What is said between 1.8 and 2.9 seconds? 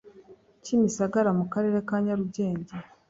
ka Nyarugenge